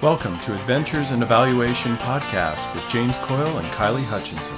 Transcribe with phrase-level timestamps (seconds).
[0.00, 4.56] Welcome to Adventures in Evaluation podcast with James Coyle and Kylie Hutchinson.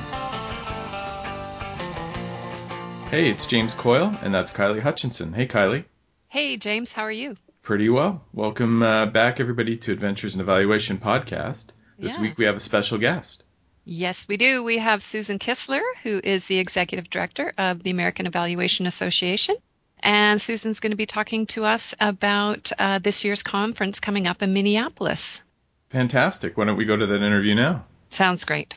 [3.10, 5.32] Hey, it's James Coyle, and that's Kylie Hutchinson.
[5.32, 5.84] Hey, Kylie.
[6.28, 7.36] Hey, James, how are you?
[7.62, 8.22] Pretty well.
[8.34, 11.68] Welcome uh, back, everybody, to Adventures in Evaluation podcast.
[11.98, 12.20] This Yeah.
[12.22, 13.42] week we have a special guest.
[13.86, 14.62] Yes, we do.
[14.62, 19.56] We have Susan Kistler, who is the executive director of the American Evaluation Association.
[20.02, 24.42] And Susan's going to be talking to us about uh, this year's conference coming up
[24.42, 25.42] in Minneapolis.
[25.90, 26.56] Fantastic.
[26.56, 27.84] Why don't we go to that interview now?
[28.10, 28.76] Sounds great.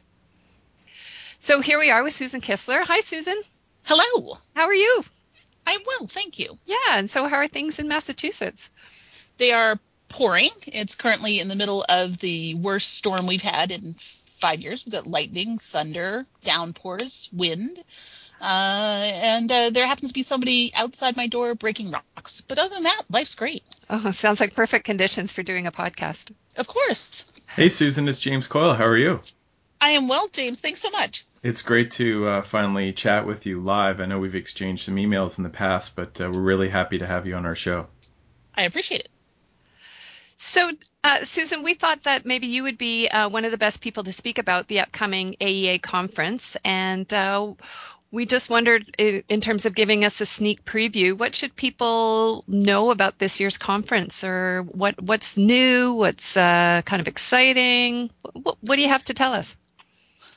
[1.40, 2.84] So here we are with Susan Kistler.
[2.84, 3.40] Hi, Susan.
[3.86, 4.36] Hello.
[4.56, 5.04] How are you?
[5.66, 6.54] I'm well, thank you.
[6.66, 8.70] Yeah, and so how are things in Massachusetts?
[9.38, 10.52] They are pouring.
[10.68, 14.86] It's currently in the middle of the worst storm we've had in five years.
[14.86, 17.78] We've got lightning, thunder, downpours, wind.
[18.44, 22.42] Uh, and uh, there happens to be somebody outside my door breaking rocks.
[22.42, 23.64] But other than that, life's great.
[23.90, 26.30] Oh, sounds like perfect conditions for doing a podcast.
[26.58, 27.24] Of course.
[27.56, 28.74] Hey, Susan, it's James Coyle.
[28.74, 29.22] How are you?
[29.80, 30.60] I am well, James.
[30.60, 31.24] Thanks so much.
[31.42, 34.02] It's great to uh, finally chat with you live.
[34.02, 37.08] I know we've exchanged some emails in the past, but uh, we're really happy to
[37.08, 37.88] have you on our show.
[38.56, 39.10] I appreciate it.
[40.36, 40.72] So,
[41.06, 44.04] uh, Susan, we thought that maybe you would be uh, one of the best people
[44.04, 46.58] to speak about the upcoming AEA conference.
[46.66, 47.54] And uh,
[48.14, 52.92] we just wondered, in terms of giving us a sneak preview, what should people know
[52.92, 58.12] about this year's conference or what, what's new, what's uh, kind of exciting?
[58.34, 59.58] What, what do you have to tell us?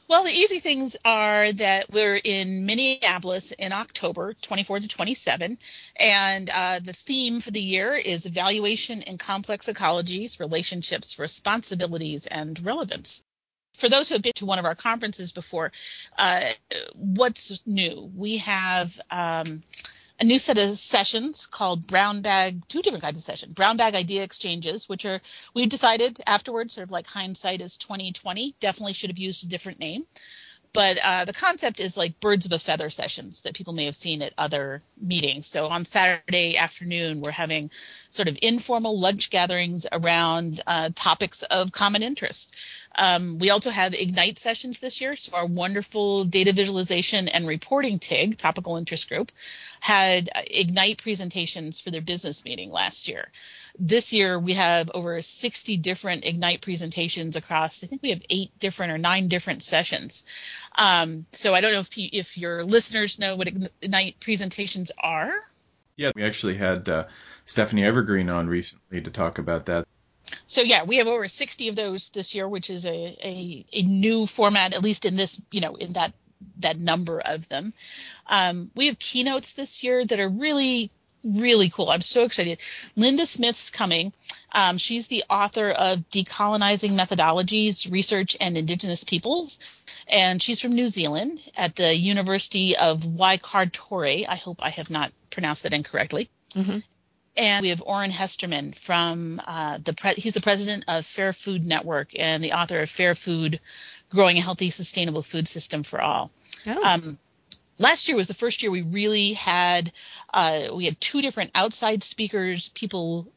[0.08, 5.58] Well, the easy things are that we're in Minneapolis in October 24 to 27,
[5.96, 12.64] and uh, the theme for the year is evaluation in complex ecologies, relationships, responsibilities, and
[12.64, 13.25] relevance.
[13.76, 15.72] For those who have been to one of our conferences before,
[16.18, 16.40] uh,
[16.94, 18.10] what's new?
[18.14, 19.62] We have um,
[20.18, 23.94] a new set of sessions called brown bag two different kinds of sessions brown bag
[23.94, 25.20] idea exchanges which are
[25.54, 29.78] we've decided afterwards sort of like hindsight is 2020 definitely should have used a different
[29.78, 30.04] name
[30.72, 33.94] but uh, the concept is like birds of a feather sessions that people may have
[33.94, 37.70] seen at other meetings so on saturday afternoon we're having
[38.16, 42.56] sort of informal lunch gatherings around uh, topics of common interest
[42.96, 45.16] um, we also have Ignite sessions this year.
[45.16, 49.30] So our wonderful data visualization and reporting TIG, topical interest group,
[49.80, 53.28] had uh, Ignite presentations for their business meeting last year.
[53.78, 58.58] This year we have over 60 different Ignite presentations across, I think we have eight
[58.58, 60.24] different or nine different sessions.
[60.76, 65.34] Um, so I don't know if, you, if your listeners know what Ignite presentations are.
[65.96, 67.04] Yeah, we actually had uh,
[67.44, 69.86] Stephanie Evergreen on recently to talk about that.
[70.46, 73.82] So yeah, we have over 60 of those this year, which is a, a, a
[73.82, 76.12] new format, at least in this, you know, in that
[76.58, 77.72] that number of them.
[78.26, 80.90] Um, we have keynotes this year that are really
[81.24, 81.90] really cool.
[81.90, 82.60] I'm so excited.
[82.94, 84.12] Linda Smith's coming.
[84.52, 89.58] Um, she's the author of Decolonizing Methodologies, Research and Indigenous Peoples,
[90.06, 94.02] and she's from New Zealand at the University of Waikato.
[94.02, 96.30] I hope I have not pronounced that incorrectly.
[96.54, 96.82] Mhm.
[97.36, 101.64] And we have Oran Hesterman from uh, the pre- he's the president of Fair Food
[101.64, 103.60] Network and the author of Fair Food:
[104.08, 106.30] Growing a Healthy, Sustainable Food System for All.
[106.66, 107.18] Oh, Um,
[107.78, 109.92] last year was the first year we really had
[110.32, 112.70] uh, we had two different outside speakers.
[112.70, 113.28] People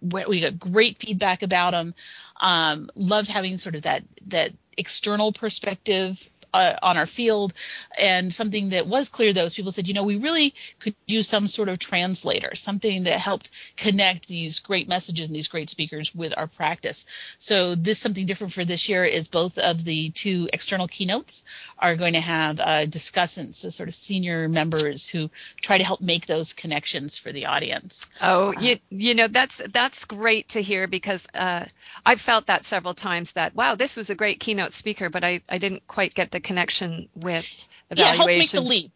[0.00, 1.94] we we got great feedback about them.
[2.40, 6.28] Um, loved having sort of that that external perspective.
[6.54, 7.54] Uh, on our field,
[7.98, 11.26] and something that was clear though is people said, you know, we really could use
[11.26, 13.48] some sort of translator, something that helped
[13.78, 17.06] connect these great messages and these great speakers with our practice.
[17.38, 21.44] So this something different for this year is both of the two external keynotes
[21.78, 26.02] are going to have uh, discussants, the sort of senior members who try to help
[26.02, 28.10] make those connections for the audience.
[28.20, 31.64] Oh, you you know that's that's great to hear because uh,
[32.04, 35.40] I've felt that several times that wow this was a great keynote speaker but I,
[35.48, 37.50] I didn't quite get the connection with
[37.94, 38.62] Yeah, help make evaluation.
[38.62, 38.92] the leap.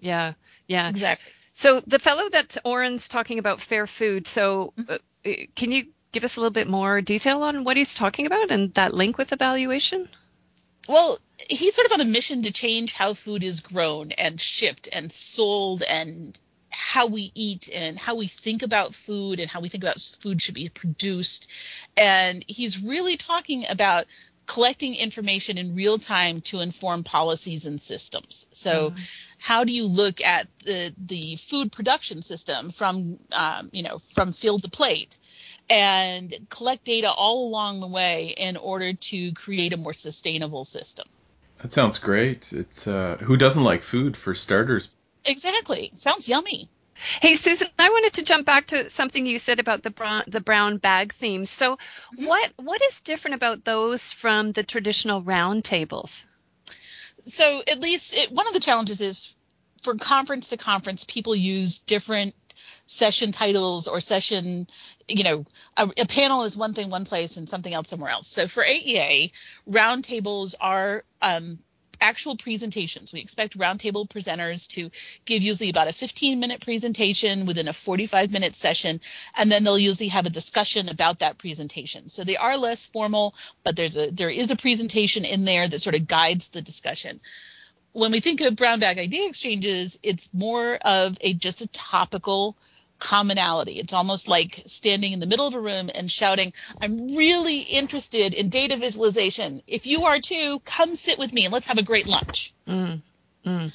[0.00, 0.34] Yeah,
[0.66, 0.88] yeah.
[0.88, 1.32] Exactly.
[1.54, 4.26] So the fellow that Oran's talking about fair food.
[4.26, 4.98] So uh,
[5.56, 8.72] can you give us a little bit more detail on what he's talking about and
[8.74, 10.08] that link with evaluation?
[10.88, 11.18] Well,
[11.50, 15.12] he's sort of on a mission to change how food is grown and shipped and
[15.12, 16.38] sold and
[16.70, 20.40] how we eat and how we think about food and how we think about food
[20.40, 21.48] should be produced.
[21.96, 24.06] And he's really talking about
[24.48, 28.46] collecting information in real time to inform policies and systems.
[28.50, 28.94] So,
[29.38, 34.32] how do you look at the the food production system from um, you know from
[34.32, 35.18] field to plate?
[35.70, 41.06] And collect data all along the way in order to create a more sustainable system.
[41.58, 42.50] That sounds great.
[42.54, 44.88] It's uh, who doesn't like food for starters?
[45.26, 45.92] Exactly.
[45.96, 46.70] Sounds yummy.
[46.98, 50.40] Hey, Susan, I wanted to jump back to something you said about the brown, the
[50.40, 51.50] brown bag themes.
[51.50, 52.26] So, mm-hmm.
[52.26, 56.26] what what is different about those from the traditional round tables?
[57.22, 59.36] So, at least it, one of the challenges is
[59.82, 62.34] for conference to conference, people use different
[62.86, 64.66] session titles or session
[65.08, 65.44] you know
[65.76, 68.64] a, a, panel is one thing one place and something else somewhere else so for
[68.64, 69.30] aea
[69.68, 71.58] roundtables are um,
[72.00, 73.12] actual presentations.
[73.12, 74.90] We expect roundtable presenters to
[75.24, 79.00] give usually about a 15 minute presentation within a 45 minute session,
[79.36, 82.08] and then they'll usually have a discussion about that presentation.
[82.08, 83.34] So they are less formal,
[83.64, 87.20] but there's a there is a presentation in there that sort of guides the discussion.
[87.92, 92.56] When we think of brown bag idea exchanges, it's more of a just a topical
[92.98, 93.72] commonality.
[93.72, 98.34] It's almost like standing in the middle of a room and shouting, I'm really interested
[98.34, 99.62] in data visualization.
[99.66, 102.52] If you are too, come sit with me and let's have a great lunch.
[102.66, 103.00] Mm.
[103.46, 103.72] Mm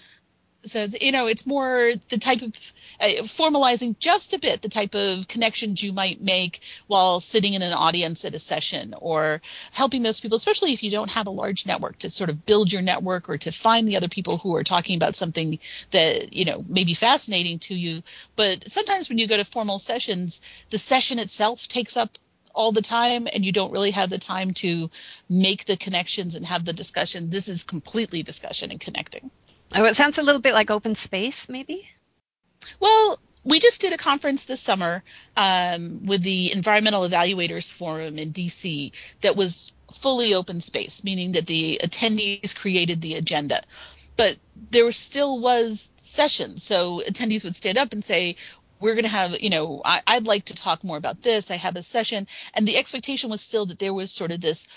[0.66, 4.96] so you know it's more the type of uh, formalizing just a bit the type
[4.96, 10.04] of connections you might make while sitting in an audience at a session or helping
[10.04, 12.82] those people especially if you don't have a large network to sort of build your
[12.82, 15.60] network or to find the other people who are talking about something
[15.92, 18.04] that you know may be fascinating to you.
[18.36, 22.18] But sometimes when you go to formal sessions the session itself takes up
[22.56, 24.90] all the time and you don't really have the time to
[25.28, 27.30] make the connections and have the discussion.
[27.32, 29.32] This is completely discussion and connecting
[29.76, 31.88] Oh, it sounds a little bit like open space, maybe?
[32.80, 35.04] Well, we just did a conference this summer
[35.36, 38.92] um, with the Environmental Evaluators Forum in DC
[39.22, 43.62] that was fully open space, meaning that the attendees created the agenda.
[44.16, 44.38] But
[44.72, 48.36] there still was sessions, so attendees would stand up and say,
[48.80, 51.50] we're going to have, you know, I, would like to talk more about this.
[51.50, 52.28] I have a session.
[52.54, 54.68] And the expectation was still that there was sort of this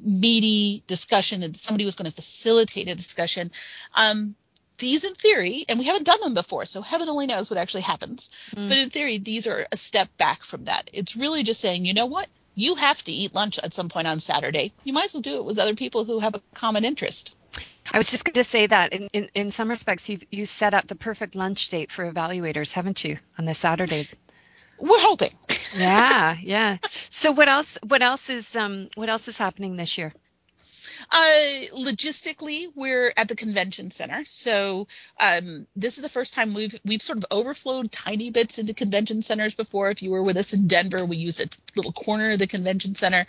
[0.00, 3.50] meaty discussion and somebody was going to facilitate a discussion.
[3.94, 4.34] Um,
[4.78, 7.82] these, in theory, and we haven't done them before, so heaven only knows what actually
[7.82, 8.30] happens.
[8.56, 8.68] Mm.
[8.68, 10.90] But in theory, these are a step back from that.
[10.92, 12.28] It's really just saying, you know what?
[12.54, 14.72] You have to eat lunch at some point on Saturday.
[14.84, 17.36] You might as well do it with other people who have a common interest.
[17.92, 20.74] I was just going to say that in, in, in some respects, you've you set
[20.74, 24.08] up the perfect lunch date for evaluators, haven't you, on this Saturday?
[24.80, 25.32] We're hoping.
[25.76, 26.78] yeah, yeah.
[27.10, 27.78] So what else?
[27.86, 28.88] What else is um?
[28.96, 30.12] What else is happening this year?
[31.12, 34.86] Uh, logistically, we're at the convention center, so
[35.18, 39.20] um, this is the first time we've we've sort of overflowed tiny bits into convention
[39.20, 39.90] centers before.
[39.90, 42.94] If you were with us in Denver, we used a little corner of the convention
[42.94, 43.26] center.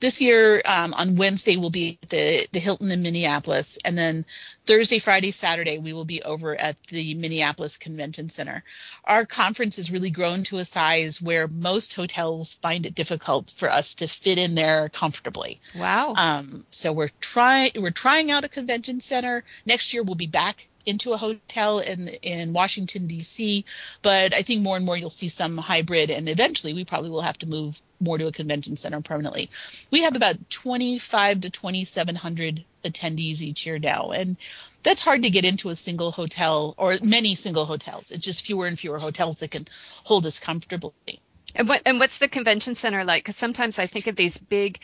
[0.00, 4.24] This year, um, on Wednesday, we'll be at the the Hilton in Minneapolis, and then
[4.62, 8.62] Thursday, Friday, Saturday, we will be over at the Minneapolis Convention Center.
[9.04, 13.70] Our conference has really grown to a size where most hotels find it difficult for
[13.70, 15.60] us to fit in there comfortably.
[15.74, 16.14] Wow.
[16.16, 19.44] Um, so we're trying we're trying out a convention center.
[19.66, 23.64] Next year we'll be back into a hotel in in Washington D.C.
[24.02, 27.20] But I think more and more you'll see some hybrid, and eventually we probably will
[27.20, 29.50] have to move more to a convention center permanently.
[29.90, 34.38] We have about 25 to 2,700 attendees each year now, and
[34.82, 38.10] that's hard to get into a single hotel or many single hotels.
[38.10, 39.66] It's just fewer and fewer hotels that can
[40.04, 41.20] hold us comfortably.
[41.54, 43.24] And what and what's the convention center like?
[43.24, 44.80] Because sometimes I think of these big,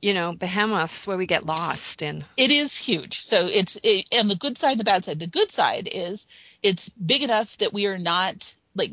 [0.00, 2.24] you know, behemoths where we get lost in.
[2.36, 3.20] It is huge.
[3.20, 5.18] So it's it, and the good side, the bad side.
[5.18, 6.26] The good side is
[6.62, 8.92] it's big enough that we are not like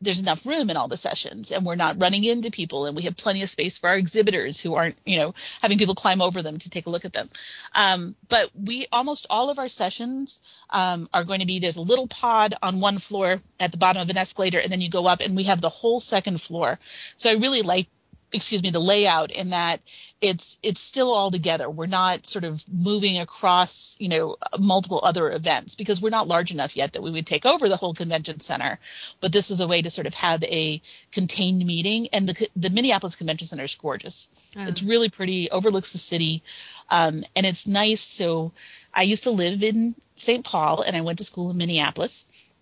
[0.00, 3.02] there's enough room in all the sessions and we're not running into people and we
[3.02, 6.40] have plenty of space for our exhibitors who aren't you know having people climb over
[6.42, 7.28] them to take a look at them
[7.74, 10.40] um, but we almost all of our sessions
[10.70, 14.00] um, are going to be there's a little pod on one floor at the bottom
[14.00, 16.78] of an escalator and then you go up and we have the whole second floor
[17.16, 17.88] so i really like
[18.32, 19.80] excuse me the layout in that
[20.20, 21.70] it's it's still all together.
[21.70, 26.50] We're not sort of moving across you know multiple other events because we're not large
[26.50, 28.78] enough yet that we would take over the whole convention center.
[29.20, 30.82] But this is a way to sort of have a
[31.12, 34.28] contained meeting and the the minneapolis convention center is gorgeous.
[34.56, 34.66] Oh.
[34.66, 36.42] it's really pretty overlooks the city
[36.90, 38.00] um, and it's nice.
[38.00, 38.52] So
[38.94, 42.54] i used to live in st paul and i went to school in minneapolis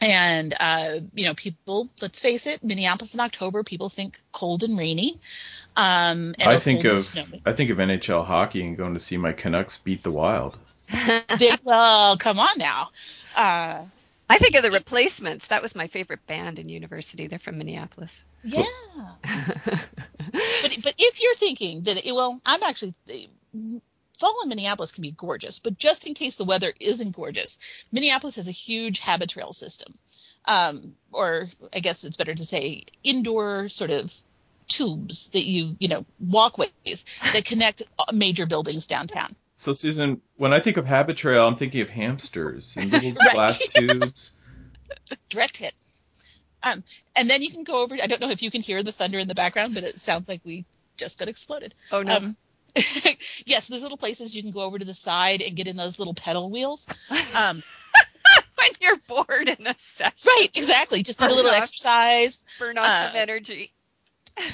[0.00, 4.78] and uh, you know people let's face it minneapolis in october people think cold and
[4.78, 5.18] rainy
[5.76, 7.00] um, and i think of
[7.46, 10.58] i think of nhl hockey and going to see my canucks beat the wild.
[11.38, 12.88] They, well come on now.
[13.36, 13.82] Uh,
[14.28, 15.46] i think of the replacements.
[15.48, 17.28] That was my favorite band in university.
[17.28, 18.24] They're from minneapolis.
[18.42, 18.64] Yeah.
[20.62, 22.94] But, but if you're thinking that it, well i'm actually
[24.20, 27.58] fall in Minneapolis can be gorgeous, but just in case the weather isn't gorgeous,
[27.90, 29.94] Minneapolis has a huge Habitrail system.
[30.44, 34.14] Um, or I guess it's better to say indoor sort of
[34.68, 39.34] tubes that you, you know, walkways that connect major buildings downtown.
[39.56, 43.34] So, Susan, when I think of Habitrail, I'm thinking of hamsters and little right.
[43.34, 44.32] glass tubes.
[45.28, 45.74] Direct hit.
[46.62, 46.84] Um,
[47.16, 47.96] and then you can go over.
[48.02, 50.28] I don't know if you can hear the thunder in the background, but it sounds
[50.28, 50.64] like we
[50.96, 51.74] just got exploded.
[51.90, 52.16] Oh no.
[52.16, 52.36] Um,
[53.46, 55.98] yes, there's little places you can go over to the side and get in those
[55.98, 56.88] little pedal wheels.
[57.36, 57.62] Um,
[58.56, 60.16] when you're bored in a session.
[60.26, 61.02] right, exactly.
[61.02, 61.58] Just need a little off.
[61.58, 62.44] exercise.
[62.58, 63.72] Burn off Uh, some energy.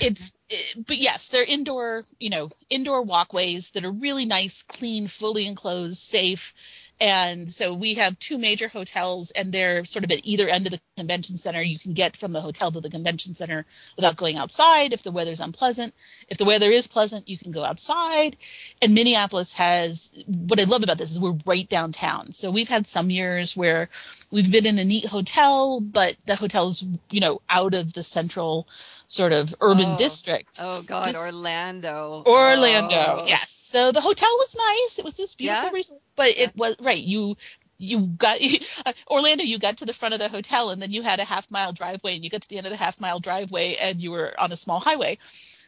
[0.01, 5.07] It's, it, but yes, they're indoor, you know, indoor walkways that are really nice, clean,
[5.07, 6.55] fully enclosed, safe.
[7.01, 10.73] And so we have two major hotels, and they're sort of at either end of
[10.73, 11.61] the convention center.
[11.61, 15.13] You can get from the hotel to the convention center without going outside if the
[15.13, 15.95] weather's unpleasant.
[16.29, 18.39] If the weather is pleasant, you can go outside.
[18.81, 22.33] And Minneapolis has what I love about this is we're right downtown.
[22.33, 23.91] So we've had some years where
[24.31, 28.69] we've been in a neat hotel, but the hotel's you know out of the central
[29.07, 29.97] sort of urban Oh.
[29.97, 30.59] district.
[30.61, 32.23] Oh God, this- Orlando.
[32.27, 33.25] Orlando, Oh.
[33.27, 33.51] yes.
[33.53, 34.99] So the hotel was nice.
[34.99, 35.73] It was this beautiful Yeah?
[35.75, 36.45] resort, but Yeah.
[36.45, 37.03] it was right.
[37.03, 37.37] You
[37.79, 38.39] you got
[38.87, 39.45] uh, Orlando.
[39.45, 41.73] You got to the front of the hotel, and then you had a half mile
[41.73, 44.35] driveway, and you got to the end of the half mile driveway, and you were
[44.41, 45.19] on a small highway.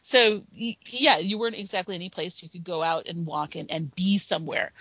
[0.02, 3.95] So yeah, you weren't exactly any place you could go out and walk in and
[3.95, 4.73] be somewhere.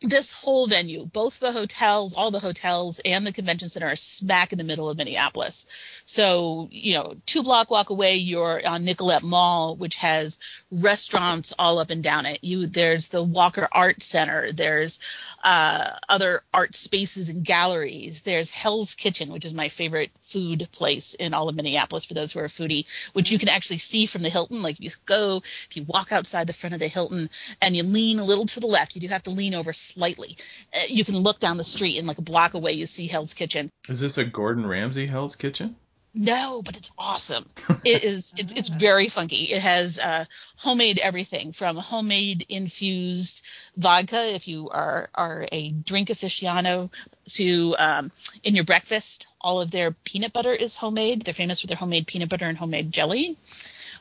[0.00, 4.52] This whole venue, both the hotels, all the hotels, and the convention center are smack
[4.52, 5.66] in the middle of Minneapolis.
[6.04, 10.38] So, you know, two block walk away, you're on Nicollet Mall, which has
[10.70, 12.44] restaurants all up and down it.
[12.44, 14.52] You there's the Walker Art Center.
[14.52, 15.00] There's
[15.42, 18.22] uh, other art spaces and galleries.
[18.22, 22.30] There's Hell's Kitchen, which is my favorite food place in all of Minneapolis for those
[22.32, 24.62] who are foodie, which you can actually see from the Hilton.
[24.62, 28.20] Like you go, if you walk outside the front of the Hilton and you lean
[28.20, 30.36] a little to the left, you do have to lean over slightly.
[30.74, 33.34] Uh, you can look down the street and like a block away, you see Hell's
[33.34, 33.70] Kitchen.
[33.88, 35.76] Is this a Gordon Ramsay Hell's Kitchen?
[36.14, 37.44] No, but it's awesome.
[37.84, 38.34] It is.
[38.38, 39.52] It's, it's very funky.
[39.52, 40.24] It has uh,
[40.56, 43.42] homemade everything from homemade infused
[43.76, 46.90] vodka, if you are are a drink aficionado,
[47.34, 48.10] to um,
[48.42, 49.28] in your breakfast.
[49.40, 51.22] All of their peanut butter is homemade.
[51.22, 53.36] They're famous for their homemade peanut butter and homemade jelly.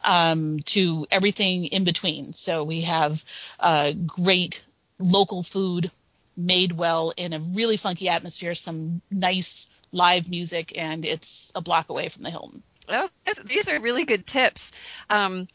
[0.03, 2.33] Um, to everything in between.
[2.33, 3.23] So we have
[3.59, 4.63] uh, great
[4.99, 5.91] local food
[6.35, 11.89] made well in a really funky atmosphere, some nice live music, and it's a block
[11.89, 12.63] away from the Hilton.
[12.87, 13.09] Well,
[13.45, 14.71] these are really good tips.
[15.09, 15.47] Um,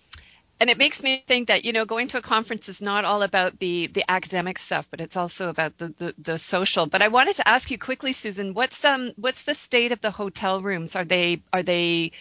[0.60, 3.22] and it makes me think that you know going to a conference is not all
[3.22, 6.86] about the the academic stuff, but it's also about the the, the social.
[6.86, 10.10] But I wanted to ask you quickly, Susan, what's um what's the state of the
[10.10, 10.94] hotel rooms?
[10.96, 12.12] Are they are they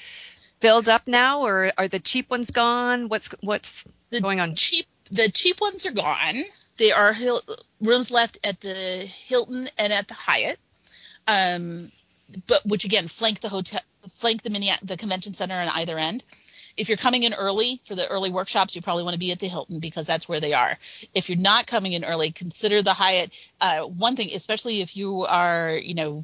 [0.59, 3.09] filled up now, or are the cheap ones gone?
[3.09, 4.55] What's what's The going on?
[4.55, 6.35] cheap the cheap ones are gone.
[6.81, 7.43] There are Hil-
[7.79, 10.59] rooms left at the Hilton and at the Hyatt,
[11.27, 11.91] um,
[12.47, 16.23] but which again flank the hotel, flank the mini the convention center on either end.
[16.75, 19.37] If you're coming in early for the early workshops, you probably want to be at
[19.37, 20.75] the Hilton because that's where they are.
[21.13, 23.31] If you're not coming in early, consider the Hyatt.
[23.59, 26.23] Uh, one thing, especially if you are, you know,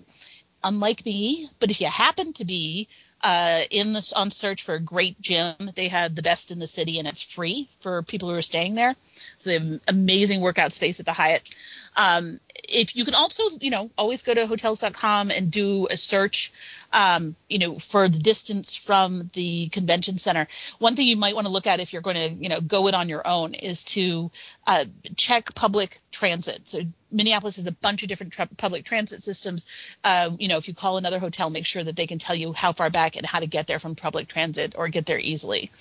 [0.63, 2.87] unlike me, but if you happen to be
[3.21, 6.67] uh, in this on search for a great gym, they had the best in the
[6.67, 8.95] city and it's free for people who are staying there.
[9.37, 11.49] So they have amazing workout space at the Hyatt.
[11.95, 16.51] Um, if you can also, you know, always go to hotels.com and do a search,
[16.93, 20.47] um, you know, for the distance from the convention center.
[20.79, 22.87] One thing you might want to look at if you're going to, you know, go
[22.87, 24.31] it on your own is to
[24.65, 24.85] uh,
[25.15, 26.67] check public transit.
[26.69, 29.65] So Minneapolis has a bunch of different tra- public transit systems.
[30.03, 32.53] Um, you know, if you call another hotel, make sure that they can tell you
[32.53, 35.71] how far back and how to get there from public transit or get there easily.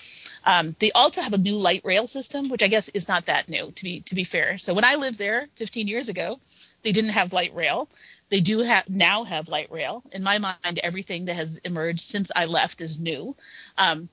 [0.45, 3.49] Um, they also have a new light rail system, which I guess is not that
[3.49, 4.57] new to be to be fair.
[4.57, 6.39] So when I lived there 15 years ago,
[6.81, 7.89] they didn't have light rail.
[8.29, 10.03] They do have now have light rail.
[10.11, 13.35] In my mind, everything that has emerged since I left is new.
[13.77, 14.09] Um,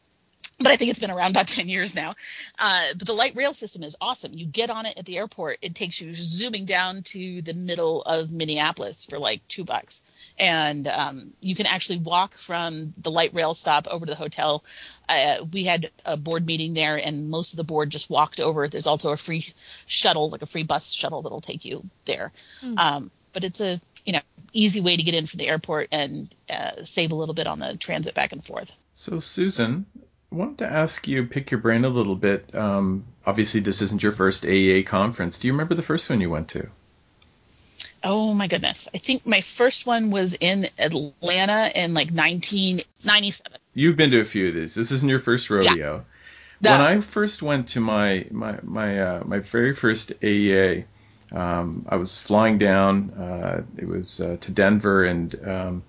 [0.64, 2.14] but I think it's been around about 10 years now.
[2.58, 4.32] Uh, but the light rail system is awesome.
[4.32, 8.02] You get on it at the airport, it takes you zooming down to the middle
[8.02, 10.02] of Minneapolis for like two bucks.
[10.38, 14.64] And um, you can actually walk from the light rail stop over to the hotel.
[15.08, 18.66] Uh, we had a board meeting there, and most of the board just walked over.
[18.66, 19.46] There's also a free
[19.86, 22.32] shuttle, like a free bus shuttle that'll take you there.
[22.78, 24.20] Um, but it's a you know
[24.54, 27.58] easy way to get in from the airport and uh, save a little bit on
[27.58, 28.72] the transit back and forth.
[28.94, 29.86] So, Susan,
[30.34, 32.52] I wanted to ask you, pick your brain a little bit.
[32.56, 35.38] Um, obviously, this isn't your first AEA conference.
[35.38, 36.66] Do you remember the first one you went to?
[38.02, 38.88] Oh my goodness.
[38.92, 43.58] I think my first one was in Atlanta in like 1997.
[43.74, 44.74] You've been to a few of these.
[44.74, 46.04] This isn't your first rodeo.
[46.60, 46.70] No.
[46.72, 50.84] When I first went to my my my uh, my very first AEA,
[51.30, 53.10] um, I was flying down.
[53.10, 55.82] Uh, it was uh, to Denver, and um,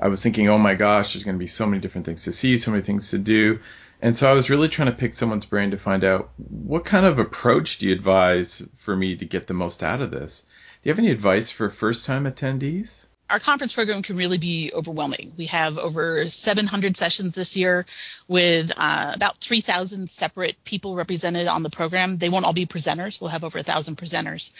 [0.00, 2.32] I was thinking, oh my gosh, there's going to be so many different things to
[2.32, 3.60] see, so many things to do.
[4.02, 7.04] And so I was really trying to pick someone's brain to find out what kind
[7.04, 10.40] of approach do you advise for me to get the most out of this?
[10.82, 13.06] Do you have any advice for first time attendees?
[13.30, 15.32] our conference program can really be overwhelming.
[15.36, 17.86] We have over 700 sessions this year
[18.28, 22.16] with uh, about 3,000 separate people represented on the program.
[22.16, 23.20] They won't all be presenters.
[23.20, 24.52] We'll have over a thousand presenters,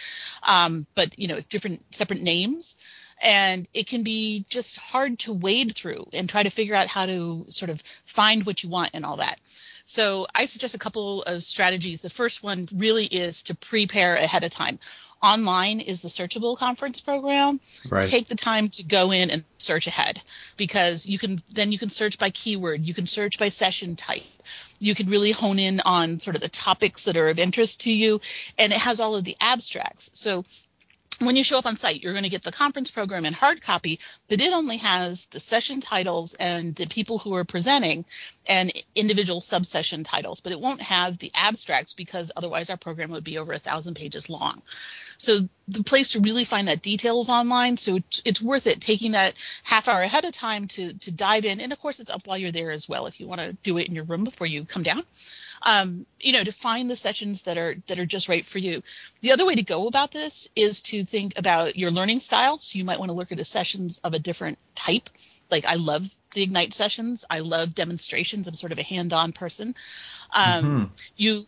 [0.42, 2.76] um, but you know, it's different separate names.
[3.22, 7.06] And it can be just hard to wade through and try to figure out how
[7.06, 9.38] to sort of find what you want and all that.
[9.84, 12.00] So I suggest a couple of strategies.
[12.00, 14.78] The first one really is to prepare ahead of time
[15.22, 17.60] online is the searchable conference program
[17.90, 18.04] right.
[18.04, 20.22] take the time to go in and search ahead
[20.56, 24.22] because you can then you can search by keyword you can search by session type
[24.78, 27.92] you can really hone in on sort of the topics that are of interest to
[27.92, 28.20] you
[28.56, 30.42] and it has all of the abstracts so
[31.18, 33.60] when you show up on site, you're going to get the conference program in hard
[33.60, 33.98] copy,
[34.28, 38.04] but it only has the session titles and the people who are presenting
[38.48, 43.24] and individual subsession titles, but it won't have the abstracts because otherwise our program would
[43.24, 44.62] be over a thousand pages long.
[45.18, 47.76] So the place to really find that detail is online.
[47.76, 51.60] So it's, worth it taking that half hour ahead of time to, to dive in.
[51.60, 53.76] And of course, it's up while you're there as well if you want to do
[53.78, 55.02] it in your room before you come down
[55.62, 58.82] um, you know, to find the sessions that are that are just right for you.
[59.20, 62.58] The other way to go about this is to think about your learning style.
[62.58, 65.10] So you might want to look at the sessions of a different type.
[65.50, 67.24] Like I love the Ignite sessions.
[67.28, 68.46] I love demonstrations.
[68.46, 69.74] I'm sort of a hand-on person.
[70.34, 70.84] Um, mm-hmm.
[71.16, 71.46] You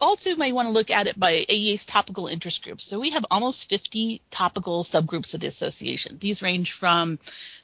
[0.00, 2.84] also may want to look at it by AEA's topical interest groups.
[2.84, 6.18] So we have almost 50 topical subgroups of the association.
[6.18, 7.18] These range from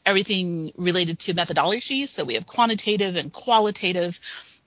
[0.04, 2.08] everything related to methodologies.
[2.08, 4.18] So we have quantitative and qualitative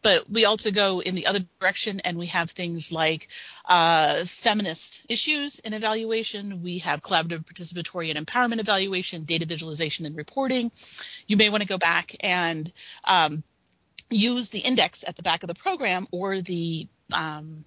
[0.07, 3.27] but we also go in the other direction and we have things like
[3.65, 6.63] uh, feminist issues in evaluation.
[6.63, 10.71] We have collaborative participatory and empowerment evaluation, data visualization and reporting.
[11.27, 12.71] You may want to go back and
[13.03, 13.43] um,
[14.09, 17.65] use the index at the back of the program or the um,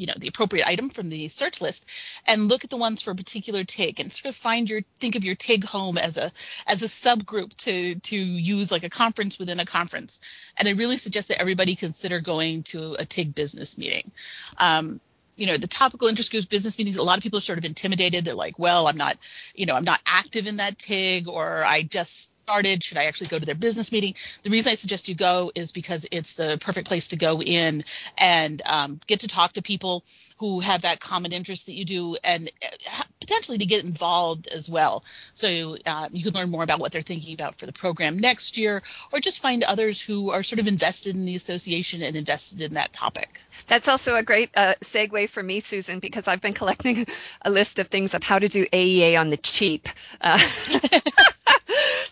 [0.00, 1.86] you know the appropriate item from the search list
[2.26, 5.14] and look at the ones for a particular TIG and sort of find your think
[5.14, 6.32] of your TIG home as a
[6.66, 10.20] as a subgroup to to use like a conference within a conference.
[10.56, 14.10] And I really suggest that everybody consider going to a TIG business meeting.
[14.56, 15.00] Um,
[15.36, 17.64] you know the topical interest groups business meetings a lot of people are sort of
[17.64, 19.16] intimidated they're like well i'm not
[19.54, 22.82] you know i'm not active in that tig or i just started?
[22.82, 24.14] Should I actually go to their business meeting?
[24.42, 27.84] The reason I suggest you go is because it's the perfect place to go in
[28.18, 30.02] and um, get to talk to people
[30.38, 34.68] who have that common interest that you do and uh, potentially to get involved as
[34.68, 35.04] well.
[35.32, 38.58] So uh, you can learn more about what they're thinking about for the program next
[38.58, 38.82] year
[39.12, 42.74] or just find others who are sort of invested in the association and invested in
[42.74, 43.42] that topic.
[43.68, 47.06] That's also a great uh, segue for me, Susan, because I've been collecting
[47.42, 49.88] a list of things of how to do AEA on the cheap.
[50.20, 50.40] Uh,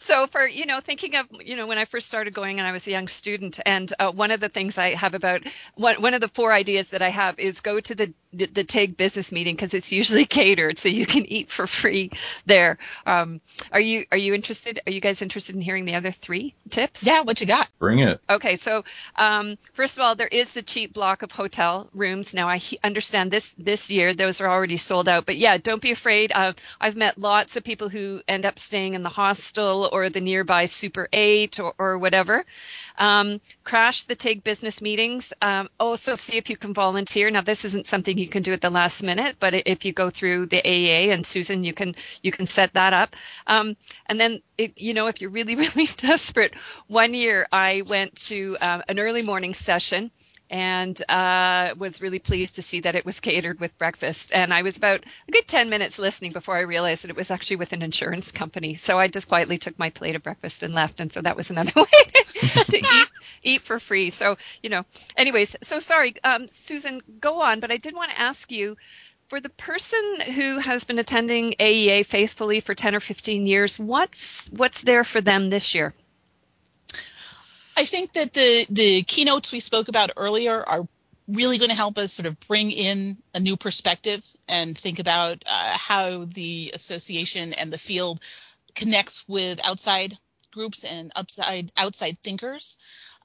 [0.08, 2.72] so for you know thinking of you know when i first started going and i
[2.72, 5.42] was a young student and uh, one of the things i have about
[5.74, 8.64] one, one of the four ideas that i have is go to the the, the
[8.64, 12.10] TIG business meeting because it's usually catered, so you can eat for free
[12.46, 12.78] there.
[13.06, 13.40] Um,
[13.72, 14.80] are you are you interested?
[14.86, 17.04] Are you guys interested in hearing the other three tips?
[17.04, 17.68] Yeah, what you got?
[17.78, 18.20] Bring it.
[18.28, 22.34] Okay, so um, first of all, there is the cheap block of hotel rooms.
[22.34, 25.80] Now I he- understand this this year those are already sold out, but yeah, don't
[25.80, 26.32] be afraid.
[26.34, 30.20] Uh, I've met lots of people who end up staying in the hostel or the
[30.20, 32.44] nearby Super Eight or, or whatever.
[32.98, 35.32] Um, crash the TIG business meetings.
[35.40, 37.30] Um, also see if you can volunteer.
[37.30, 40.10] Now this isn't something you can do at the last minute, but if you go
[40.10, 43.14] through the AA and Susan, you can you can set that up.
[43.46, 46.54] Um, and then it, you know if you're really really desperate,
[46.88, 50.10] one year I went to uh, an early morning session
[50.50, 54.32] and uh, was really pleased to see that it was catered with breakfast.
[54.32, 57.30] And I was about a good 10 minutes listening before I realized that it was
[57.30, 58.74] actually with an insurance company.
[58.74, 61.00] So I just quietly took my plate of breakfast and left.
[61.00, 61.84] And so that was another way
[62.70, 63.10] to eat,
[63.42, 64.10] eat for free.
[64.10, 64.84] So, you know,
[65.16, 67.60] anyways, so sorry, um, Susan, go on.
[67.60, 68.76] But I did want to ask you
[69.28, 74.48] for the person who has been attending AEA faithfully for 10 or 15 years, what's
[74.48, 75.94] what's there for them this year?
[77.76, 80.86] I think that the the keynotes we spoke about earlier are
[81.28, 85.44] really going to help us sort of bring in a new perspective and think about
[85.46, 88.20] uh, how the association and the field
[88.74, 90.16] connects with outside
[90.52, 92.78] groups and outside outside thinkers.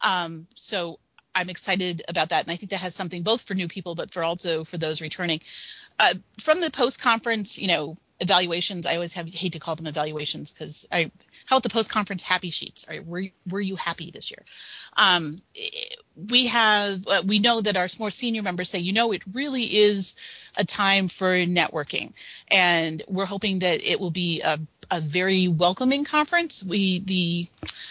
[0.03, 0.99] Um, so
[1.35, 4.11] I'm excited about that, and I think that has something both for new people, but
[4.11, 5.41] for also for those returning.
[5.99, 8.85] Uh, from the post conference, you know, evaluations.
[8.85, 11.11] I always have hate to call them evaluations because I
[11.45, 12.85] how about the post conference happy sheets?
[12.89, 14.43] Right, were were you happy this year?
[14.97, 15.37] Um,
[16.15, 19.63] we have uh, we know that our more senior members say, you know, it really
[19.63, 20.15] is
[20.57, 22.13] a time for networking,
[22.49, 24.59] and we're hoping that it will be a
[24.91, 26.63] a very welcoming conference.
[26.63, 27.45] We the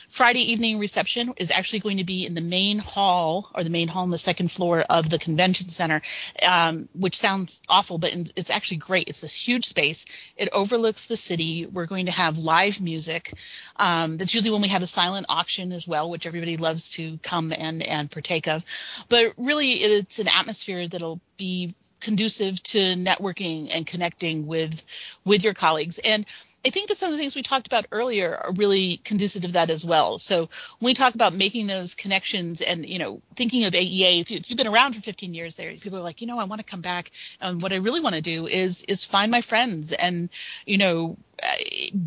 [0.08, 3.88] Friday evening reception is actually going to be in the main hall or the main
[3.88, 6.02] hall on the second floor of the convention center,
[6.42, 9.08] um, which sounds awful, but it's actually great.
[9.08, 10.06] It's this huge space.
[10.36, 11.66] It overlooks the city.
[11.66, 13.32] We're going to have live music.
[13.76, 17.18] Um, that's usually when we have a silent auction as well, which everybody loves to
[17.18, 18.64] come and and partake of.
[19.08, 24.84] But really, it's an atmosphere that'll be conducive to networking and connecting with
[25.24, 26.26] with your colleagues and
[26.64, 29.48] I think that some of the things we talked about earlier are really conducive to
[29.48, 30.18] that as well.
[30.18, 30.48] So
[30.78, 34.40] when we talk about making those connections and, you know, thinking of AEA, if, you,
[34.48, 36.64] have been around for 15 years there, people are like, you know, I want to
[36.64, 37.10] come back.
[37.40, 40.28] And what I really want to do is, is find my friends and,
[40.64, 41.16] you know,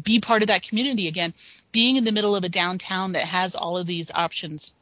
[0.04, 1.34] be part of that community again.
[1.74, 4.74] Being in the middle of a downtown that has all of these options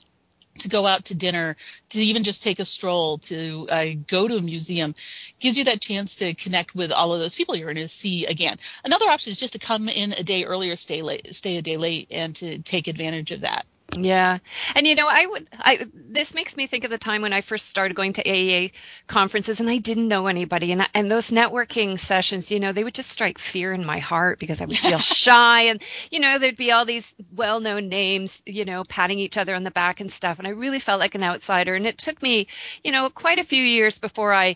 [0.59, 1.55] to go out to dinner,
[1.89, 4.93] to even just take a stroll, to uh, go to a museum,
[5.39, 8.25] gives you that chance to connect with all of those people you're going to see
[8.25, 8.57] again.
[8.83, 11.77] Another option is just to come in a day earlier, stay late, stay a day
[11.77, 13.65] late, and to take advantage of that.
[13.91, 14.39] Yeah.
[14.75, 17.41] And you know, I would I this makes me think of the time when I
[17.41, 18.71] first started going to AEA
[19.07, 20.71] conferences and I didn't know anybody.
[20.71, 24.39] And and those networking sessions, you know, they would just strike fear in my heart
[24.39, 28.65] because I would feel shy and you know, there'd be all these well-known names, you
[28.65, 30.39] know, patting each other on the back and stuff.
[30.39, 31.75] And I really felt like an outsider.
[31.75, 32.47] And it took me,
[32.83, 34.55] you know, quite a few years before I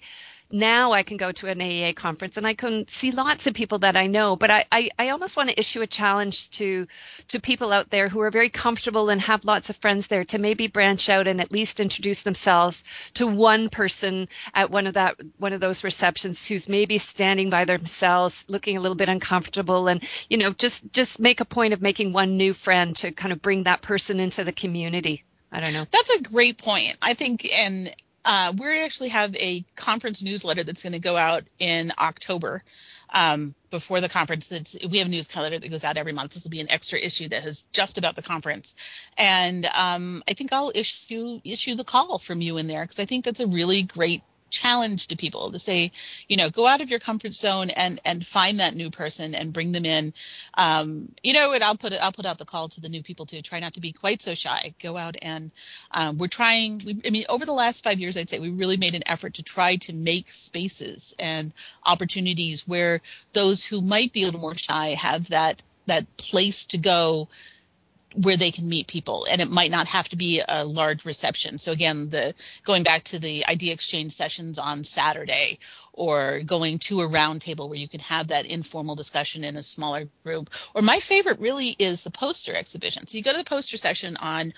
[0.52, 3.80] now I can go to an AEA conference and I can see lots of people
[3.80, 4.36] that I know.
[4.36, 6.88] But I, I, I, almost want to issue a challenge to
[7.30, 10.38] to people out there who are very comfortable and have lots of friends there to
[10.38, 12.84] maybe branch out and at least introduce themselves
[13.16, 17.66] to one person at one of that one of those receptions who's maybe standing by
[17.66, 21.82] themselves, looking a little bit uncomfortable, and you know just just make a point of
[21.82, 25.24] making one new friend to kind of bring that person into the community.
[25.52, 25.86] I don't know.
[25.90, 26.98] That's a great point.
[27.02, 27.94] I think, and
[28.28, 32.62] uh, we actually have a conference newsletter that's going to go out in October
[33.14, 34.78] um, before the conference.
[34.88, 36.34] We have a newsletter that goes out every month.
[36.34, 38.76] This will be an extra issue that is just about the conference,
[39.18, 43.06] and um, I think I'll issue issue the call from you in there because I
[43.06, 45.92] think that's a really great challenge to people to say,
[46.28, 49.54] you know, go out of your comfort zone and and find that new person and
[49.54, 50.14] bring them in.
[50.56, 53.04] Um, you know, and I'll put it, I'll put out the call to the new
[53.04, 54.74] people to try not to be quite so shy.
[54.82, 55.52] Go out and
[55.92, 56.82] um, we're trying.
[56.86, 59.36] We, I mean, over the last five years, I'd say we really made an effort
[59.36, 61.54] to try to make spaces and
[61.86, 63.02] opportunities where
[63.34, 67.28] those who might be a little more shy have that that place to go
[68.14, 71.58] where they can meet people and it might not have to be a large reception.
[71.58, 75.60] So again the going back to the idea exchange sessions on saturday
[75.94, 80.08] or going to a roundtable where you can have that informal discussion in a smaller
[80.24, 80.52] group.
[80.74, 83.08] Or my favorite really is the poster exhibition.
[83.08, 84.54] So you go to the poster session on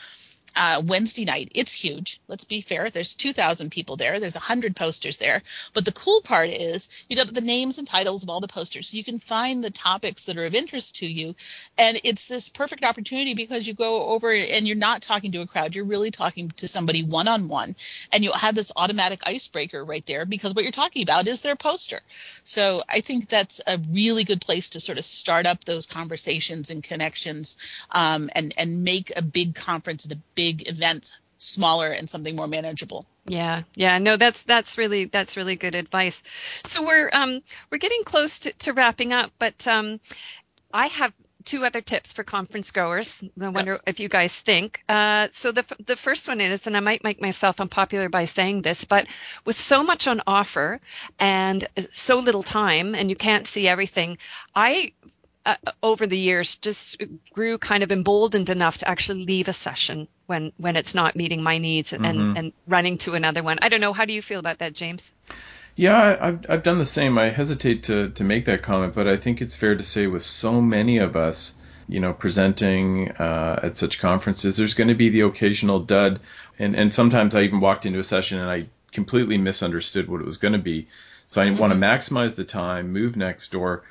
[0.55, 1.51] uh, Wednesday night.
[1.55, 2.19] It's huge.
[2.27, 2.89] Let's be fair.
[2.89, 4.19] There's 2,000 people there.
[4.19, 5.41] There's 100 posters there.
[5.73, 8.89] But the cool part is you got the names and titles of all the posters.
[8.89, 11.35] So you can find the topics that are of interest to you.
[11.77, 15.47] And it's this perfect opportunity because you go over and you're not talking to a
[15.47, 15.75] crowd.
[15.75, 17.75] You're really talking to somebody one on one.
[18.11, 21.55] And you'll have this automatic icebreaker right there because what you're talking about is their
[21.55, 22.01] poster.
[22.43, 26.71] So I think that's a really good place to sort of start up those conversations
[26.71, 27.57] and connections
[27.91, 32.47] um, and, and make a big conference and a big event smaller and something more
[32.47, 33.05] manageable.
[33.25, 36.23] Yeah, yeah, no, that's that's really that's really good advice.
[36.65, 39.99] So we're um we're getting close to, to wrapping up, but um
[40.73, 41.13] I have
[41.45, 43.23] two other tips for conference goers.
[43.41, 43.81] I wonder yes.
[43.87, 44.81] if you guys think.
[44.87, 48.61] Uh, so the the first one is, and I might make myself unpopular by saying
[48.61, 49.07] this, but
[49.45, 50.79] with so much on offer
[51.19, 54.17] and so little time, and you can't see everything,
[54.55, 54.93] I
[55.45, 57.01] uh, over the years just
[57.33, 61.41] grew kind of emboldened enough to actually leave a session when when it's not meeting
[61.41, 62.37] my needs and mm-hmm.
[62.37, 63.57] and running to another one.
[63.61, 63.93] I don't know.
[63.93, 65.11] How do you feel about that, James?
[65.75, 67.17] Yeah, I've I've done the same.
[67.17, 70.23] I hesitate to to make that comment, but I think it's fair to say with
[70.23, 71.53] so many of us,
[71.87, 76.19] you know, presenting uh, at such conferences, there's going to be the occasional dud,
[76.59, 80.25] and and sometimes I even walked into a session and I completely misunderstood what it
[80.25, 80.87] was going to be.
[81.27, 83.83] So I want to maximize the time, move next door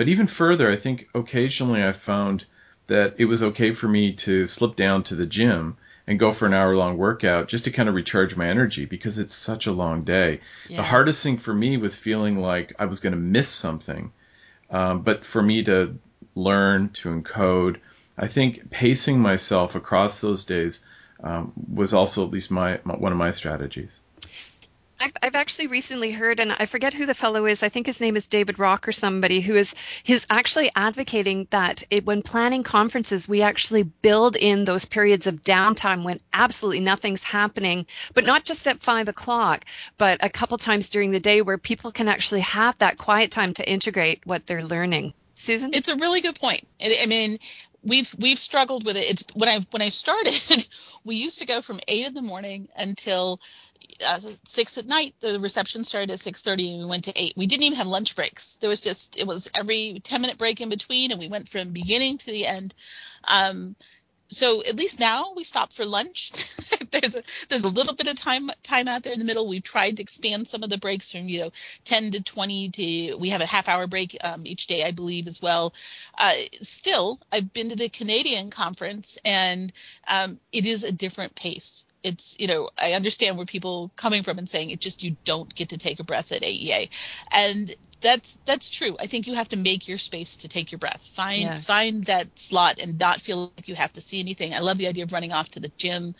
[0.00, 2.46] but even further, I think occasionally I found
[2.86, 6.46] that it was okay for me to slip down to the gym and go for
[6.46, 9.72] an hour long workout just to kind of recharge my energy because it's such a
[9.72, 10.40] long day.
[10.70, 10.78] Yeah.
[10.78, 14.10] The hardest thing for me was feeling like I was going to miss something.
[14.70, 15.98] Um, but for me to
[16.34, 17.76] learn, to encode,
[18.16, 20.82] I think pacing myself across those days
[21.22, 24.00] um, was also at least my, my, one of my strategies.
[25.00, 27.62] I've, I've actually recently heard, and I forget who the fellow is.
[27.62, 31.82] I think his name is David Rock or somebody who is he's actually advocating that
[31.90, 37.24] it, when planning conferences, we actually build in those periods of downtime when absolutely nothing's
[37.24, 39.64] happening, but not just at five o'clock,
[39.96, 43.54] but a couple times during the day where people can actually have that quiet time
[43.54, 45.14] to integrate what they're learning.
[45.34, 45.70] Susan?
[45.72, 46.68] It's a really good point.
[46.78, 47.38] I mean,
[47.82, 49.10] we've we've struggled with it.
[49.10, 50.66] It's when I when I started,
[51.04, 53.40] we used to go from eight in the morning until
[54.06, 55.14] uh, six at night.
[55.20, 57.34] The reception started at six thirty, and we went to eight.
[57.36, 58.56] We didn't even have lunch breaks.
[58.56, 61.70] There was just it was every ten minute break in between, and we went from
[61.72, 62.74] beginning to the end.
[63.28, 63.76] Um,
[64.30, 66.30] so at least now we stop for lunch.
[66.92, 69.48] there's a there's a little bit of time time out there in the middle.
[69.48, 71.50] We've tried to expand some of the breaks from you know
[71.84, 75.26] 10 to 20 to we have a half hour break um, each day, I believe,
[75.26, 75.74] as well.
[76.16, 79.72] Uh, still, I've been to the Canadian conference, and
[80.08, 84.38] um, it is a different pace it's you know i understand where people coming from
[84.38, 86.88] and saying it just you don't get to take a breath at aea
[87.30, 88.96] and that's that's true.
[88.98, 91.02] I think you have to make your space to take your breath.
[91.14, 91.58] Find yeah.
[91.58, 94.54] find that slot and not feel like you have to see anything.
[94.54, 96.14] I love the idea of running off to the gym.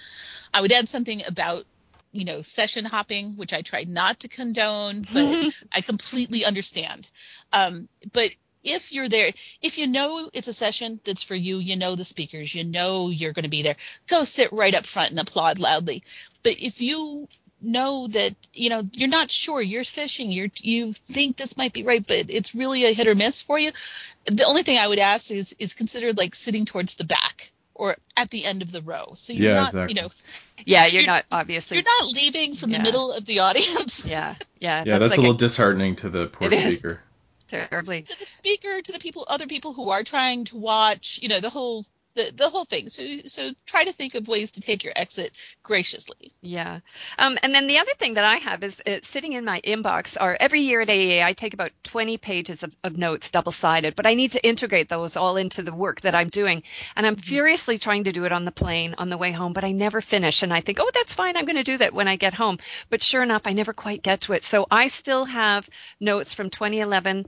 [0.53, 1.65] I would add something about
[2.13, 7.09] you know session hopping which i try not to condone but i completely understand.
[7.53, 8.31] Um, but
[8.63, 12.05] if you're there, if you know it's a session that's for you, you know the
[12.05, 15.59] speakers, you know you're going to be there, go sit right up front and applaud
[15.59, 16.03] loudly.
[16.43, 17.29] But if you
[17.63, 21.83] know that you know you're not sure you're fishing you're you think this might be
[21.83, 23.71] right but it's really a hit or miss for you
[24.25, 27.97] the only thing i would ask is is consider like sitting towards the back or
[28.17, 29.95] at the end of the row so you're yeah, not exactly.
[29.95, 30.09] you know
[30.65, 32.79] yeah you're, you're, not obviously you're not leaving from yeah.
[32.79, 35.97] the middle of the audience yeah yeah yeah that's, that's like a little a, disheartening
[35.97, 37.01] to the poor speaker
[37.51, 38.03] terribly.
[38.03, 41.41] To the speaker to the people other people who are trying to watch you know
[41.41, 42.89] the whole the, the whole thing.
[42.89, 46.33] So so try to think of ways to take your exit graciously.
[46.41, 46.81] Yeah.
[47.19, 50.17] Um, and then the other thing that i have is uh, sitting in my inbox
[50.21, 53.95] are every year at aea i take about 20 pages of, of notes double sided
[53.95, 56.63] but i need to integrate those all into the work that i'm doing.
[56.97, 57.23] And i'm mm-hmm.
[57.23, 60.01] furiously trying to do it on the plane on the way home but i never
[60.01, 60.43] finish.
[60.43, 62.59] And i think oh that's fine i'm going to do that when i get home.
[62.89, 64.45] But sure enough i never quite get to it.
[64.45, 65.69] So i still have
[66.01, 67.27] notes from 2011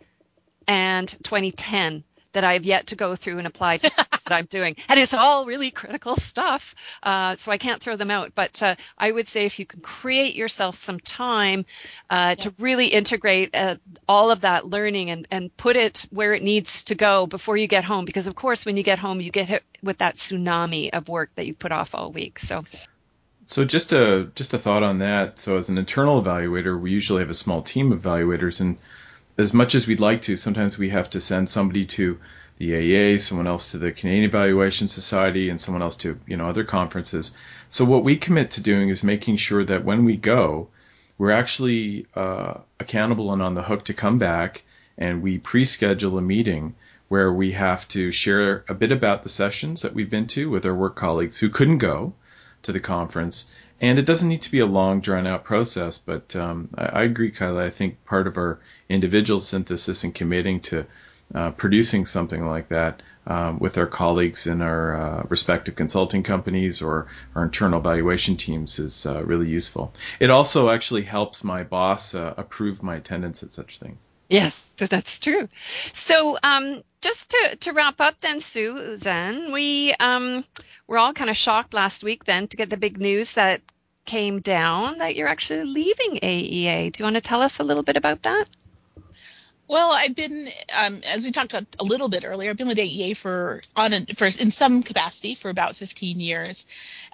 [0.66, 4.76] and 2010 that I have yet to go through and apply to what I'm doing.
[4.88, 8.32] And it's all really critical stuff, uh, so I can't throw them out.
[8.34, 11.64] But uh, I would say if you can create yourself some time
[12.10, 12.42] uh, yeah.
[12.42, 13.76] to really integrate uh,
[14.08, 17.66] all of that learning and, and put it where it needs to go before you
[17.66, 20.90] get home, because of course when you get home you get hit with that tsunami
[20.90, 22.38] of work that you put off all week.
[22.38, 22.64] So.
[23.44, 25.38] So just a just a thought on that.
[25.38, 28.78] So as an internal evaluator, we usually have a small team of evaluators, and
[29.38, 32.18] as much as we'd like to, sometimes we have to send somebody to
[32.58, 36.46] the AEA, someone else to the Canadian Evaluation Society, and someone else to you know
[36.46, 37.34] other conferences.
[37.68, 40.68] So what we commit to doing is making sure that when we go,
[41.18, 44.62] we're actually uh, accountable and on the hook to come back,
[44.98, 46.74] and we pre-schedule a meeting
[47.08, 50.64] where we have to share a bit about the sessions that we've been to with
[50.64, 52.12] our work colleagues who couldn't go
[52.62, 53.50] to the conference
[53.82, 55.98] and it doesn't need to be a long, drawn out process.
[55.98, 57.64] But um, I, I, agree, Kylie.
[57.64, 60.86] I think part of our individual synthesis and committing to
[61.34, 66.80] uh, producing something like that um, with our colleagues in our uh, respective consulting companies
[66.80, 69.92] or our internal evaluation teams is uh, really useful.
[70.20, 74.10] It also actually helps my boss uh, approve my attendance at such things.
[74.32, 75.46] Yes, that's true.
[75.92, 80.44] So, um, just to, to wrap up, then, Susan, we um,
[80.86, 83.60] were all kind of shocked last week then to get the big news that
[84.06, 86.92] came down that you're actually leaving AEA.
[86.92, 88.48] Do you want to tell us a little bit about that?
[89.72, 92.76] Well, I've been, um, as we talked about a little bit earlier, I've been with
[92.76, 96.66] AEA for on for in some capacity for about 15 years,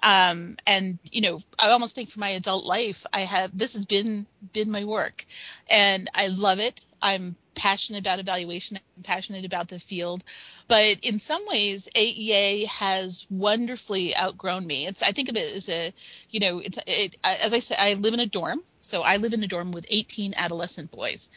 [0.03, 3.85] um, and you know, I almost think for my adult life, I have this has
[3.85, 5.25] been been my work,
[5.69, 6.85] and I love it.
[7.01, 8.77] I'm passionate about evaluation.
[8.97, 10.25] I'm passionate about the field,
[10.67, 14.85] but in some ways, AEA has wonderfully outgrown me.
[14.85, 15.93] It's I think of it as a,
[16.29, 19.31] you know, it's it, as I said, I live in a dorm, so I live
[19.31, 21.29] in a dorm with 18 adolescent boys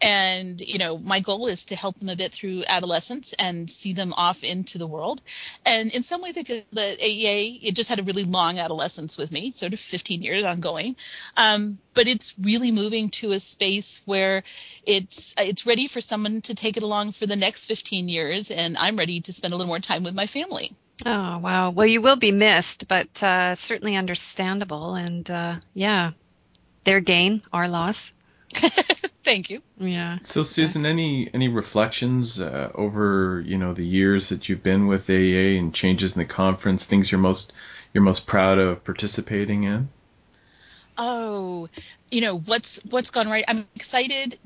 [0.00, 3.92] and, you know, my goal is to help them a bit through adolescence and see
[3.92, 5.22] them off into the world.
[5.66, 9.18] And in some ways, I feel that AEA, it just had a really long adolescence
[9.18, 10.96] with me, sort of 15 years ongoing.
[11.36, 14.44] Um, but it's really moving to a space where
[14.86, 18.76] it's it's ready for someone to take it along for the next 15 years, and
[18.76, 20.70] I'm ready to spend a little more time with my family.
[21.04, 21.70] Oh wow!
[21.70, 26.10] Well, you will be missed, but uh, certainly understandable, and uh, yeah,
[26.84, 28.12] their gain, our loss.
[29.22, 29.62] Thank you.
[29.78, 30.18] Yeah.
[30.22, 35.06] So, Susan, any any reflections uh, over you know the years that you've been with
[35.06, 37.52] AEA and changes in the conference, things you're most
[37.92, 39.88] you're most proud of participating in?
[40.96, 41.68] Oh,
[42.10, 43.44] you know what's what's gone right.
[43.46, 44.38] I'm excited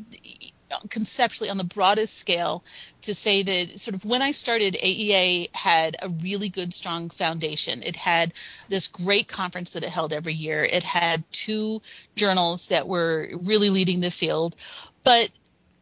[0.89, 2.63] conceptually on the broadest scale
[3.03, 7.83] to say that sort of when I started, AEA had a really good, strong foundation.
[7.83, 8.33] It had
[8.69, 10.65] this great conference that it held every year.
[10.65, 11.83] It had two
[12.15, 14.57] journals that were really leading the field.
[15.05, 15.31] But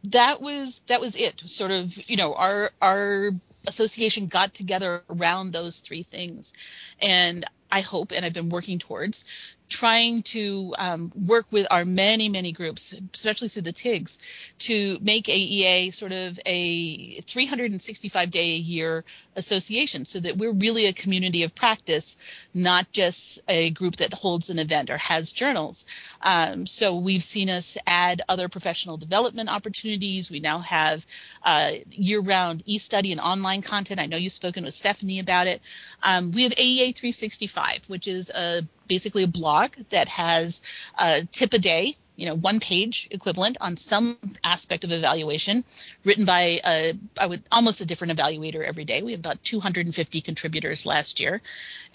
[0.05, 1.41] that was that was it.
[1.45, 3.31] Sort of, you know, our our
[3.67, 6.53] association got together around those three things,
[6.99, 9.25] and I hope, and I've been working towards
[9.71, 14.19] trying to um, work with our many, many groups, especially through the TIGs,
[14.59, 19.05] to make AEA sort of a 365 day a year
[19.37, 22.17] association so that we're really a community of practice,
[22.53, 25.85] not just a group that holds an event or has journals.
[26.21, 30.29] Um, so we've seen us add other professional development opportunities.
[30.29, 31.05] We now have
[31.43, 34.01] uh, year round e study and online content.
[34.01, 35.61] I know you've spoken with Stephanie about it.
[36.03, 40.61] Um, we have AEA 365, which is a basically a blog that has
[40.99, 45.63] a tip a day, you know, one page equivalent on some aspect of evaluation
[46.03, 49.01] written by a, I would almost a different evaluator every day.
[49.01, 51.41] We have about 250 contributors last year.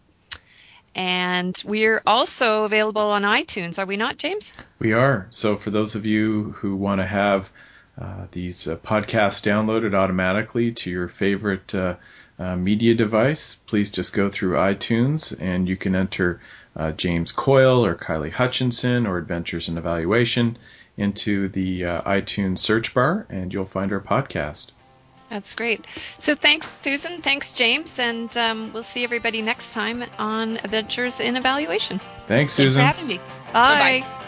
[0.95, 4.53] And we're also available on iTunes, are we not, James?
[4.79, 5.27] We are.
[5.31, 7.51] So for those of you who want to have
[7.99, 11.95] uh, these uh, podcasts downloaded automatically to your favorite uh,
[12.39, 16.41] uh media device, please just go through iTunes and you can enter
[16.75, 20.57] uh, James Coyle or Kylie Hutchinson or Adventures in Evaluation
[20.97, 24.71] into the uh, iTunes search bar and you'll find our podcast.
[25.33, 25.87] That's great.
[26.19, 27.23] So thanks, Susan.
[27.23, 27.97] Thanks, James.
[27.97, 31.99] And um, we'll see everybody next time on Adventures in Evaluation.
[32.27, 32.83] Thanks, Susan.
[32.83, 33.17] Thanks for having me.
[33.51, 34.01] Bye.
[34.01, 34.19] Bye-bye.